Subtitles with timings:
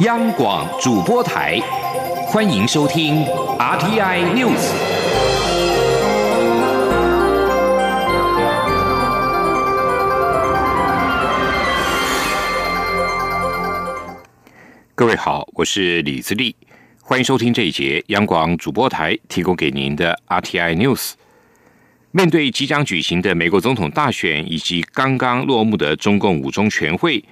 [0.00, 1.60] 央广主播台，
[2.26, 3.22] 欢迎收听
[3.58, 4.72] RTI News。
[14.94, 16.56] 各位好，我是李自立，
[17.02, 21.12] 欢迎收听这一节央广主播台提供给您的 RTI News。
[22.12, 27.22] 面对即将举行的美国总统大选以及刚刚落幕的中共五中全会。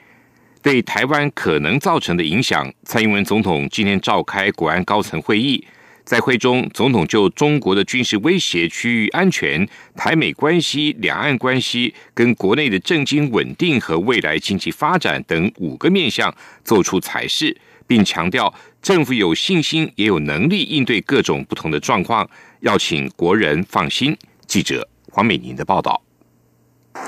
[0.63, 5.65] 对台湾可能造成的影响，蔡英文总统今天召开国安高层会议，
[6.05, 18.53] 在会中，总统就中国的军事威胁、区域安全、台美关系、两岸关系、跟国内的政经稳定和未来经济发展等五个面向做出阐释，并强调
[18.83, 22.29] 政府有信心也有能力应对各种不同的状况，
[22.61, 24.17] 要请国人放心。
[24.47, 26.08] 记者黄美宁的报道。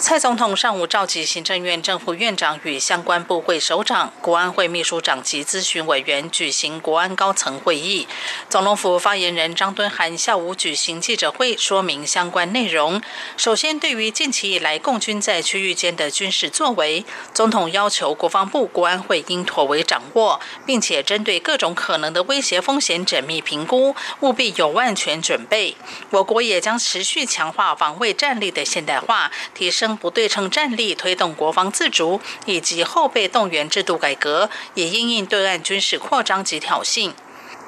[0.00, 8.08] 蔡总统上午召集行政院政府院长与相关部会首长、国安会秘书长及咨询委员举行国安高层会议。
[8.48, 13.02] 总统府发言人张敦涵下午举行记者会，说明相关内容。
[13.36, 17.04] 首先，对于近期以来共军在区域间的军事作为，
[17.34, 25.76] 总统要求国防部国安会应妥为掌握，并且针对各种可能的威胁风险缜密评估，务必有万全准备。
[26.10, 29.70] 我国也将持续强化防卫战力的现代化，提。
[29.70, 37.12] 升不对称战力，推动国防自主，以及后备动员制度改革，也因应对岸军事扩张及挑衅。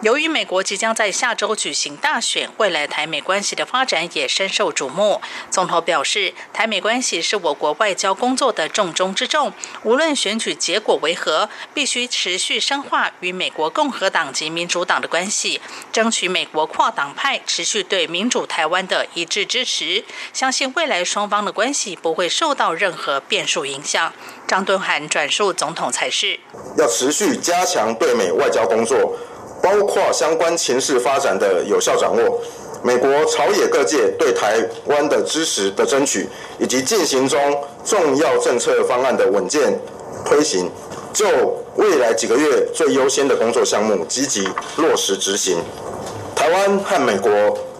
[0.02, 5.20] 由于美国即将在下周举行大选，未来台美关系的发展也深受瞩目。
[5.48, 9.52] 总统表示，台美关系是我国外交工作的重中之重，
[9.84, 15.60] 无论选举结果为何，必须持续深化与美国共和党及民主党的关系，
[15.92, 20.04] 争取美国跨党派持续对民主台湾的一致支持。
[20.32, 24.12] 相信未来双方的关系不会受到任何变数影响。
[24.48, 26.40] 张敦涵转述总统才是
[26.76, 29.16] 要持续加强对美外交工作。
[29.62, 32.40] 包括相关情势发展的有效掌握，
[32.82, 36.28] 美国朝野各界对台湾的支持的争取，
[36.58, 37.38] 以及进行中
[37.84, 39.78] 重要政策方案的稳健
[40.24, 40.68] 推行，
[41.12, 41.26] 就
[41.76, 45.58] 未来几个月最优先的工作项目积极落实执行。
[46.34, 47.30] 台湾和美国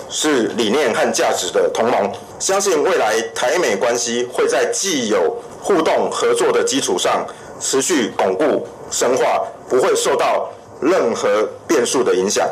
[0.09, 7.26] 是理念和价值的同盟，相信未来台美关系会在既有互动合作的基础上
[7.59, 10.49] 持续巩固深化，不会受到。
[10.82, 12.47] 任何变数的影响。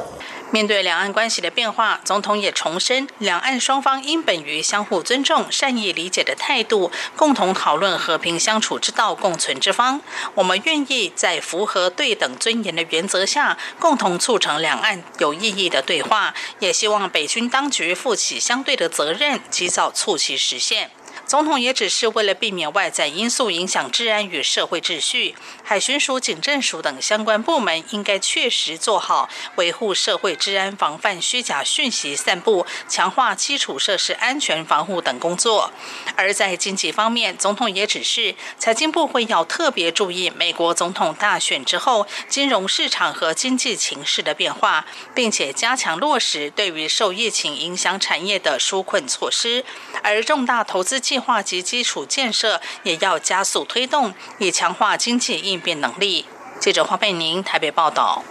[0.53, 10.01] 面对两岸关系的变化，总统也重申，两岸双方应本于相互尊重、善意理解的态度，共同讨论和平相处之道、共存之方。
[10.35, 16.35] 我们愿意在符合对等尊严的原则下，共同促成两岸有意义的对话。
[16.59, 20.91] 也希望北军当局负起相对的责任，及早促其实现。
[21.31, 35.71] 总统也只是为了避免外在因素影响治安与社会秩序，海巡署、警政署等相关部门应该确实做好维护社会治安、防范虚假讯息散布、强化基础设施安全防护等工作。
[36.17, 49.65] 而在经济方面，总统也指示财经部会要特别注意美国总统大选之后金融市场和经济情势的变化，并且加强落实对于受疫情影响产业的纾困措施，
[50.03, 51.20] 而重大投资计。
[51.21, 56.25] 化及基础建设也要加速推动，以强化经济应变能力。
[56.59, 58.25] 记者黄佩宁台北报道。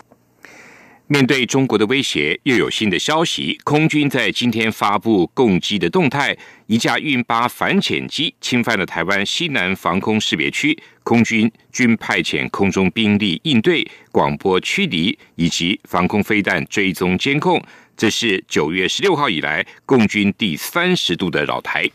[1.12, 17.60] 面对中国的威胁，又有新的消息，空军在今天发布攻击的动态，一架运八反潜机侵犯了台湾西南防空识别区，空军均派遣空中兵力应对，广播驱离以及防空飞弹追踪监控。
[17.98, 21.90] 这是九月十六号以来共军第三十度的扰台。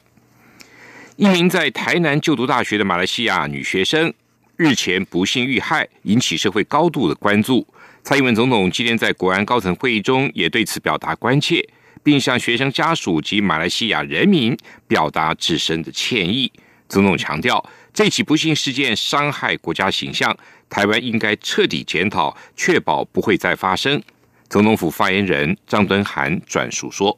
[1.16, 4.12] 一名在台南就读大学的马来西亚女学生
[4.56, 7.64] 日前不幸遇害，引起社会高度的关注。
[8.02, 11.64] 蔡英文总统今天在国安高层会议中也对此表达关切，
[12.02, 14.56] 并向学生家属及马来西亚人民
[14.88, 16.50] 表达自身的歉意。
[16.88, 20.36] 总统强调，这起不幸事件伤害国家形象，
[20.68, 24.02] 台湾应该彻底检讨，确保不会再发生。
[24.48, 27.16] 总统府发言人张敦涵转述说：“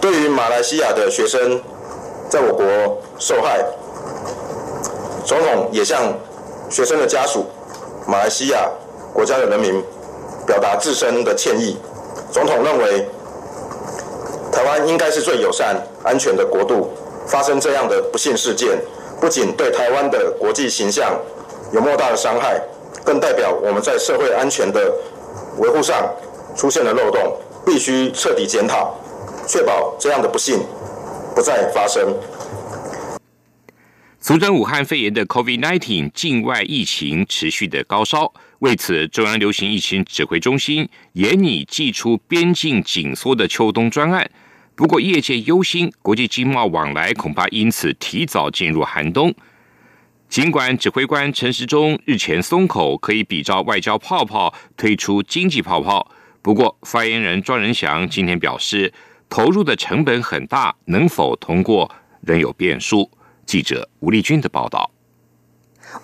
[0.00, 1.62] 对于马来西亚的学生。”
[2.32, 2.64] 在我国
[3.18, 3.62] 受害，
[5.22, 6.14] 总统也向
[6.70, 7.44] 学生的家属、
[8.06, 8.66] 马来西亚
[9.12, 9.84] 国家的人民
[10.46, 11.76] 表达自身的歉意。
[12.30, 13.06] 总统认为，
[14.50, 16.88] 台湾应该是最友善、安全的国度，
[17.26, 18.78] 发生这样的不幸事件，
[19.20, 21.14] 不仅对台湾的国际形象
[21.70, 22.58] 有莫大的伤害，
[23.04, 24.90] 更代表我们在社会安全的
[25.58, 26.10] 维护上
[26.56, 27.36] 出现了漏洞，
[27.66, 28.94] 必须彻底检讨，
[29.46, 30.64] 确保这样的不幸。
[31.34, 32.14] 不再发生。
[34.20, 44.30] 俗称武汉肺炎的 COVID-19 境外疫情持续的高烧，为此，中央流行疫情指挥中心严拟寄出边境紧缩的秋冬专案。
[44.76, 49.34] 不过，业界忧心国际经贸往来恐怕因此提早进入寒冬。
[50.28, 58.94] 尽管指挥官陈时中日前松口，可以比照外交泡泡推出经济泡泡，不过发言人庄仁祥今天表示，
[59.32, 61.90] 投入的成本很大，能否通过
[62.20, 63.10] 仍有变数。
[63.46, 64.90] 记者吴立军的报道。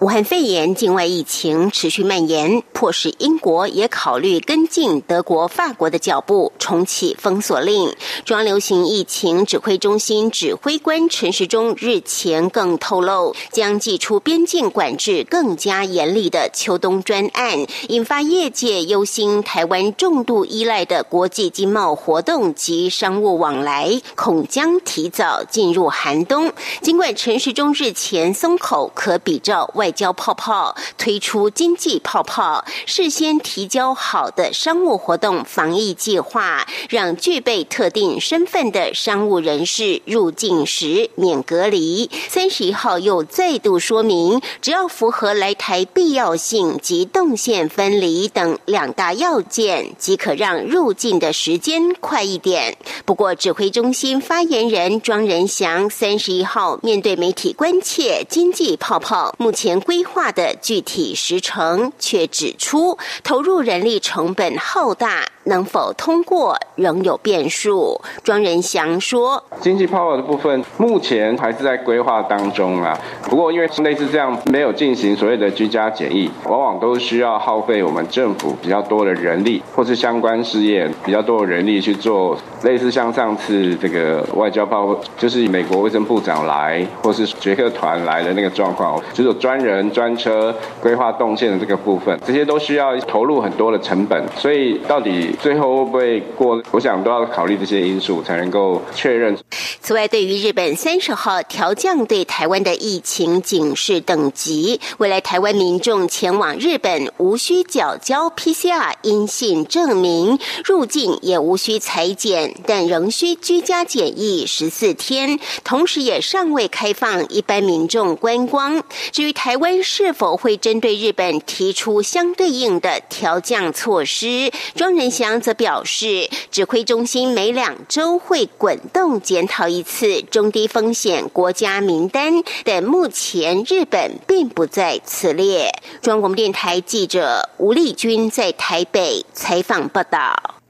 [0.00, 7.92] 武汉肺炎境外疫情持续蔓延，迫使英国也考虑跟进德国、法国的脚步，重启封锁令。
[8.24, 26.52] 中央流行疫情指挥中心指挥官陈时中日前更透露，将祭出边境管制更加严厉的秋冬专案，引发业界忧心，台湾重度依赖的国际经贸活动及商务往来，恐将提早进入寒冬。
[26.82, 29.68] 尽管陈时中日前松口，可比照。
[29.78, 42.10] 外交泡泡推出经济泡泡，事先提交好的商务活动防疫计划，让具备特定身份的商务人士入境时免隔离。
[42.28, 52.76] 三十一号又再度说明，只要符合来台必要性及动线分离等两大要件，即可让入境的时间快一点。
[53.04, 59.67] 不过，指挥中心发言人庄仁祥三十一号面对媒体关切经济泡泡，目前。
[59.68, 68.00] 前规划的具体时程，却指出投入人力成本浩大，能否通过仍有变数。
[68.22, 72.98] 庄仁祥说：“经济泡泡的部分，目前还是在规划当中啊。
[73.28, 82.38] 不过，因为类似这样没有进行所谓的居家检疫，往往都需要耗费我们政府比较多的人力，或是相关事业比较多的人力去做。
[82.64, 99.36] 类似像上次这个外交泡，就是美国卫生部长来，或是捷克团来的那个状况，就是专。”人专车规划动线的这个部分，这些都需要投入很多的成本，所以到底最后会不会过，我想都要考虑这些因素才能够确认。
[99.80, 118.80] 此外，对于日本三十号调降对台湾的疫情警示等级，未来台湾民众前往日本无需缴交 PCR 阴性证明，入境也无需裁剪，但仍需居家检疫十四天，同时也尚未开放一般民众观光。
[119.10, 119.48] 至于台。
[119.48, 124.52] 台湾是否会针对日本提出相对应的调降措施？
[124.76, 132.32] 庄仁祥则表示，指挥中心每两周会滚动检讨一次中低风险国家名单，
[132.64, 135.70] 但目前日本并不在此列。
[136.00, 140.60] 中广电台记者吴丽君在台北采访报道。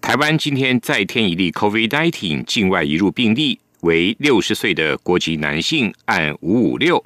[0.00, 7.02] 台湾今天再添一例 COVID-19 境外移入病例，为六十岁的国籍男性，按五五六。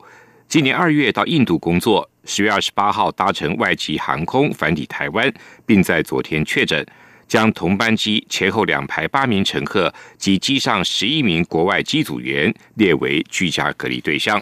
[0.48, 5.32] 今年二月到印度工作，十月二十八号搭乘外籍航空返抵台湾，
[5.66, 6.86] 并在昨天确诊，
[7.26, 14.40] 将同班机前后两排八名乘客及机上十一名国外机组员列为居家隔离对象。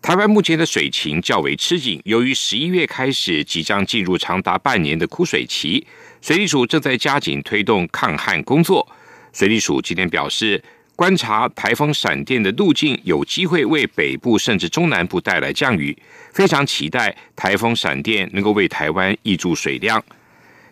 [0.00, 5.84] 台湾目前的水情较为吃紧，由于十一月开始即将进入长达半年的枯水期，
[6.20, 8.86] 水利署正在加紧推动抗旱工作。
[9.32, 10.62] 水利署今天表示。
[10.96, 15.94] 观察台风闪电的路径，有机会为北部甚至中南部带来降雨。
[16.32, 20.02] 非常期待台风闪电能够为台湾挹注水量。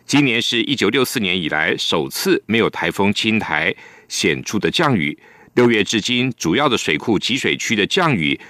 [0.07, 3.75] 今年是一九六四年以来首次没有台风侵台
[4.09, 5.17] 显著的降雨。
[5.57, 8.41] 六月至今，主要的水库集水区的降雨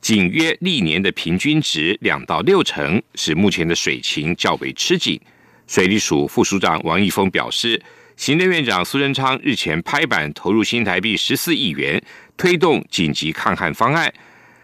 [0.00, 5.20] 仅约历年的平均值两到六成，使目前的水情较为吃紧。
[5.68, 7.80] 水利署副署长王义峰表示。
[8.16, 12.02] 行政院长苏贞昌日前拍板投入新台币十四亿元，
[12.36, 14.12] 推动紧急抗旱方案。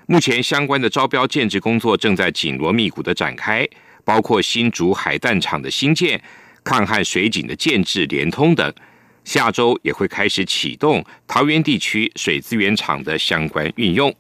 [0.07, 3.67] 目前相关的招标建制工作正在紧锣密鼓的展开，
[4.05, 6.21] 包括新竹海淡厂的新建、
[6.63, 8.73] 抗旱水井的建制、连通等。
[9.25, 14.15] 下周也会开始启动桃园地区水资源厂的相关运用。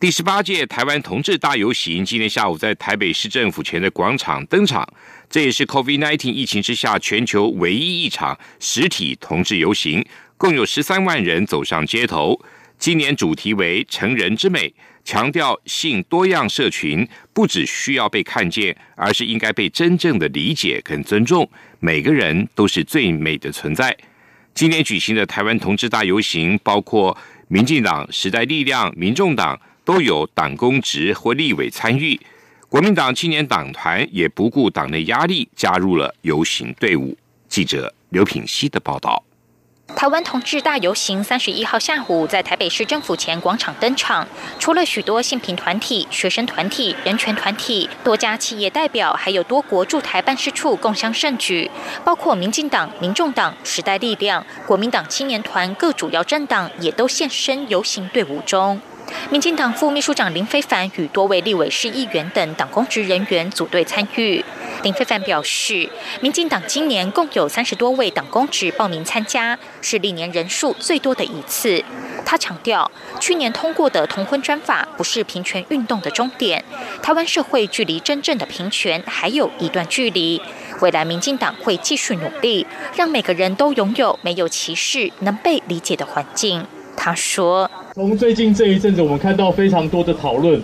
[0.00, 4.84] 第十八届台湾同志大游行今天下午在台北市政府前的广场登场，
[5.32, 10.04] 这也是 COVID-19 疫情之下全球唯一一场实体同志游行，
[10.36, 12.38] 共有十三万人走上街头。
[12.78, 21.50] 今年主题为“成人之美”，强调性多样社群不只需要被看见，而是应该被真正的理解跟尊重。
[21.80, 23.96] 每个人都是最美的存在。
[24.52, 27.16] 今年举行的台湾同志大游行，包括
[27.48, 29.58] 民进党、时代力量、民众党。
[29.84, 32.16] 都有党公职或立委参与，
[32.72, 37.14] 国民党青年党团也不顾党内压力，加入了游行队伍。
[37.46, 39.22] 记者刘品希的报道。
[39.94, 44.26] 台湾同志大游行三十一号下午在台北市政府前广场登场，
[44.58, 51.70] 除了许多性平团体、学生团体、人权团体、多家企业代表，还有多国驻台办事处共襄盛举，
[52.06, 58.80] 包括民进党、民众党、时代力量、国民党青年团各主要政党也都现身游行队伍中。
[59.30, 64.44] 民进党副秘书长林非凡与多位立委市议员等党公职人员组队参与。
[64.82, 65.88] 林非凡表示，
[66.20, 71.84] 民进党今年共有三十多位党公职报名参加，是历年人数最多的一次。
[72.24, 72.90] 他强调，
[73.20, 76.64] 去年通过的同婚专法不是平权运动的终点，
[77.02, 80.40] 台湾社会距离真正的平权还有一段距离。
[80.80, 82.66] 未来民进党会继续努力，
[82.96, 86.66] 让每个人都拥有没有歧视、能被理解的环境。
[86.96, 90.60] 他说：“从最近这一阵子，我们看到非常多的讨论，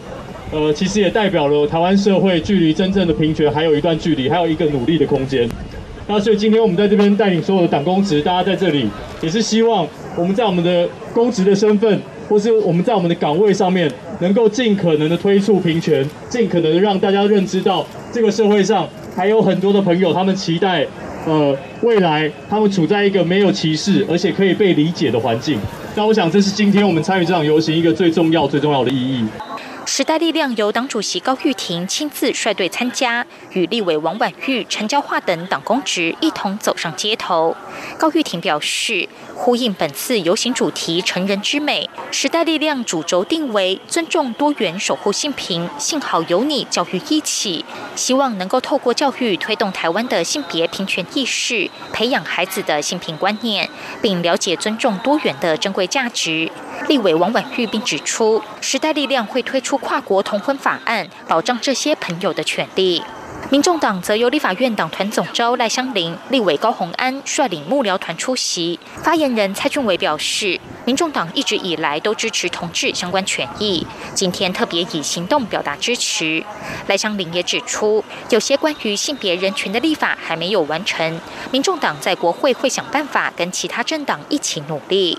[0.53, 5.49] 呃，其实也代表了台湾社会距离真正的平权还有一段距离，还有一个努力的空间。
[6.07, 8.89] 那所以今天我们在这边带领所有的党公职，大家在这里
[9.21, 20.87] 也是希望我们在我们的公职的身份，或是我们在我们的岗位上面，能够尽可能的推出平权，尽可能的让大家认知到这个社会上还有很多的朋友，他们期待，
[21.27, 25.59] 呃，未来他们处在一个没有歧视而且可以被理解的环境。”
[25.99, 29.27] 那我想，这是今天我们参与这场游行一个最重要、最重要的意义。
[29.91, 37.57] 时代力量由党主席高玉婷亲自率队参加，与立委王婉玉、陈娇桦等党公职一同走上街头。
[37.97, 47.65] 高玉婷表示，呼应本次游行主题“成人之美”，时代力量主轴定为尊重多元、守护性平，幸好有你，教育一起，
[47.97, 53.71] 希望能够透过教育推动台湾的性别平权意识，培养孩子的性平观念，
[54.03, 56.53] 并了解尊重多元的珍贵价值。
[56.89, 63.03] 立委王婉玉并指出，时代力量会推出跨国同婚法案，保障这些朋友的权利。
[63.51, 68.81] 民众党则由立法院党团总召赖香林、立委高鸿安率领幕僚团出席。
[69.03, 76.43] 发言人蔡俊伟表示，民众党一直以来都支持同志相关权益，今天特别以行动表达支持。
[76.87, 85.19] 赖香林也指出，有些关于性别人权的立法还没有完成，民众党在国会会想办法跟其他政党一起努力。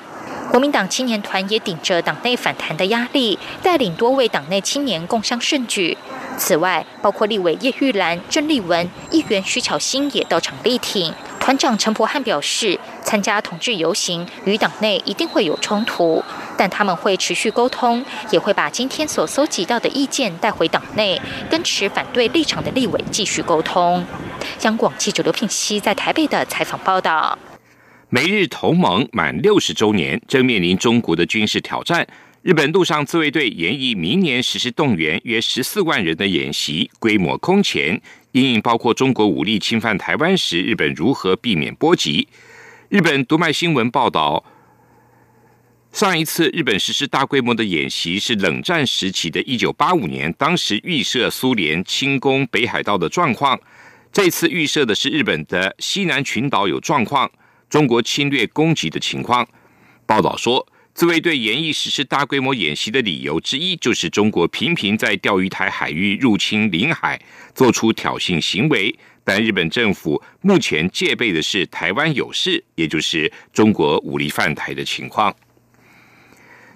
[0.50, 5.98] 国民党青年团也顶着党内反弹的压力，带领多位党内青年共襄盛举。
[6.38, 11.14] 此外，包括立委叶玉兰、郑丽文、议员徐巧芯也到场力挺。
[11.40, 16.24] 团长陈柏汉表示，参加同志游行与党内一定会有冲突，
[16.58, 24.06] 但他们会持续沟通，也会把今天所搜集到的意见带回党内，跟持反对立场的立委继续沟通。
[24.62, 27.38] 央广记者刘聘熙在台北的采访报道。
[28.12, 32.08] 美日同盟满六十周年，正面临中国的军事挑战。
[32.42, 38.02] 日本陆上自卫队研议明年实施动员约十四万人的演习，规模空前。
[38.32, 42.28] 因应包括中国武力侵犯台湾时，日本如何避免波及？
[42.88, 44.44] 日本读卖新闻报道，
[45.92, 53.60] 上一次日本实施大规模的演习是冷战时期的一九八五年，当时预设苏联侵攻北海道的状况。
[54.12, 57.30] 这次预设的是日本的西南群岛有状况。
[57.70, 59.48] 中国侵略攻击的情况，
[60.08, 67.22] 报道说，自卫队严议实施大规模演习的理由之一，就是中国频频在钓鱼台海域入侵领海，
[67.54, 68.98] 做出挑衅行为。
[69.24, 75.36] 但日本政府目前戒备的是台湾有事，也就是中国武力犯台的情况。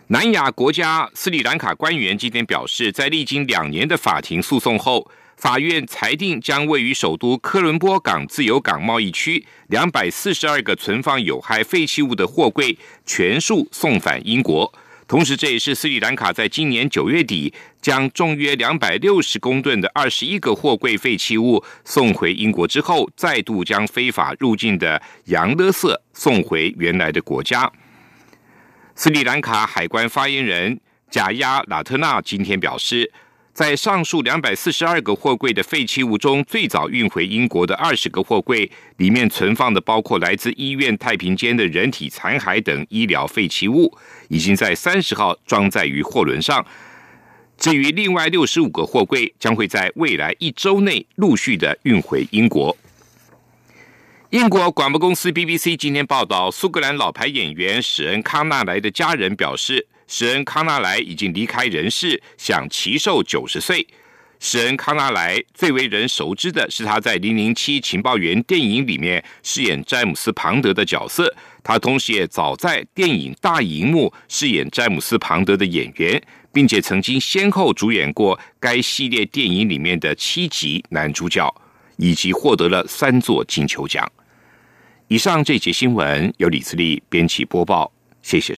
[0.07, 5.09] 南亚国家斯里兰卡官员今天表示，在历经两年的法庭诉讼后。
[5.35, 14.73] 法院裁定，将位于首都科伦坡港自由港贸易区两百四十二个存放有害废弃物的货柜全数送返英国。
[15.05, 27.69] 同时，这也是斯里兰卡在今年九月底将重约两百六十公吨的二十一个货柜废弃物送回英国之后，再度将非法入境的洋垃圾送回原来的国家。
[28.95, 30.79] 斯里兰卡海关发言人
[31.11, 33.11] 贾亚拉特纳今天表示。
[33.53, 43.95] 在上述两百四十二个货柜的废弃物中，最早运回英国的二十个货柜里面存放的包括来自医院太平间的人体残骸等医疗废弃物，
[44.27, 46.65] 已经在三十号装载于货轮上。
[47.55, 52.75] 至于另外六十五个货柜，将会在未来一周内陆续的运回英国。
[54.31, 59.85] 英国广播公司 BBC 今天报道，苏格兰老牌演员史恩康纳莱的家人表示。
[60.15, 63.87] 史恩康纳莱已经离开人世，享其寿九十岁。
[64.39, 71.35] 史恩康纳莱最为人熟知的是他在《零零七情报员》电影里面饰演詹姆斯庞德的角色。
[71.63, 76.21] 他同时也早在电影大荧幕饰演詹姆斯庞德的演员，
[76.53, 81.51] 并且曾经先后主演过该系列电影里面的七集男主角，
[81.97, 84.07] 以及获得了三座金球奖。
[85.07, 87.91] 以上这节新闻由李自力编辑播报，
[88.21, 88.51] 谢谢。